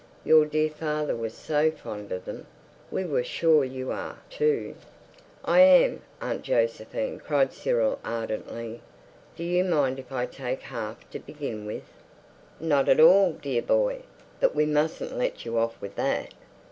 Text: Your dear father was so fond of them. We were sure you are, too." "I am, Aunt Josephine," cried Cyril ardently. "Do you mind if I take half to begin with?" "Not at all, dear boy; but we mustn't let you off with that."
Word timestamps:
Your 0.25 0.47
dear 0.47 0.71
father 0.71 1.15
was 1.15 1.35
so 1.35 1.69
fond 1.69 2.11
of 2.11 2.25
them. 2.25 2.47
We 2.89 3.05
were 3.05 3.23
sure 3.23 3.63
you 3.63 3.91
are, 3.91 4.17
too." 4.31 4.73
"I 5.45 5.59
am, 5.59 6.01
Aunt 6.19 6.41
Josephine," 6.41 7.19
cried 7.19 7.53
Cyril 7.53 7.99
ardently. 8.03 8.81
"Do 9.35 9.43
you 9.43 9.63
mind 9.63 9.99
if 9.99 10.11
I 10.11 10.25
take 10.25 10.61
half 10.61 11.07
to 11.11 11.19
begin 11.19 11.67
with?" 11.67 11.83
"Not 12.59 12.89
at 12.89 12.99
all, 12.99 13.33
dear 13.33 13.61
boy; 13.61 14.01
but 14.39 14.55
we 14.55 14.65
mustn't 14.65 15.15
let 15.15 15.45
you 15.45 15.59
off 15.59 15.79
with 15.79 15.93
that." 15.97 16.33